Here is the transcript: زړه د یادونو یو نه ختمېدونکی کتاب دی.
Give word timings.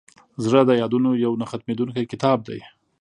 زړه 0.43 0.61
د 0.65 0.71
یادونو 0.81 1.09
یو 1.25 1.33
نه 1.41 1.45
ختمېدونکی 1.51 2.03
کتاب 2.11 2.39
دی. 2.47 2.59